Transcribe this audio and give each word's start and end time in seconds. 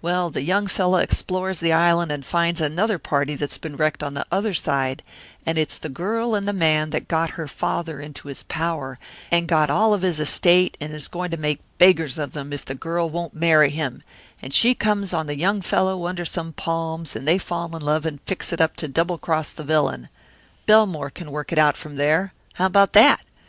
Well, 0.00 0.30
the 0.30 0.42
young 0.44 0.68
fellow 0.68 0.98
explores 0.98 1.58
the 1.58 1.72
island 1.72 2.12
and 2.12 2.24
finds 2.24 2.60
another 2.60 3.00
party 3.00 3.34
that's 3.34 3.58
been 3.58 3.76
wrecked 3.76 4.00
on 4.04 4.14
the 4.14 4.24
other 4.30 4.54
side, 4.54 5.02
and 5.44 5.58
it's 5.58 5.76
the 5.76 5.88
girl 5.88 6.36
and 6.36 6.46
the 6.46 6.52
man 6.52 6.90
that 6.90 7.08
got 7.08 7.30
her 7.30 7.48
father 7.48 7.98
into 7.98 8.28
his 8.28 8.44
power 8.44 9.00
and 9.32 9.48
got 9.48 9.70
all 9.70 9.92
of 9.92 10.02
his 10.02 10.20
estate 10.20 10.76
and 10.80 10.92
is 10.92 11.08
going 11.08 11.32
to 11.32 11.36
make 11.36 11.58
beggars 11.78 12.16
of 12.16 12.30
them 12.30 12.52
if 12.52 12.64
the 12.64 12.76
girl 12.76 13.10
won't 13.10 13.34
marry 13.34 13.70
him, 13.70 14.04
and 14.40 14.54
she 14.54 14.72
comes 14.76 15.12
on 15.12 15.26
the 15.26 15.36
young 15.36 15.60
fellow 15.60 16.06
under 16.06 16.24
some 16.24 16.52
palms 16.52 17.16
and 17.16 17.26
they 17.26 17.36
fall 17.36 17.74
in 17.74 17.82
love 17.82 18.06
and 18.06 18.20
fix 18.24 18.52
it 18.52 18.60
up 18.60 18.76
to 18.76 18.86
double 18.86 19.18
cross 19.18 19.50
the 19.50 19.64
villain 19.64 20.08
Belmore 20.64 21.10
can 21.10 21.32
work 21.32 21.50
it 21.50 21.58
out 21.58 21.76
from 21.76 21.96
there. 21.96 22.32
How 22.54 22.66
about 22.66 22.92
that? 22.92 23.22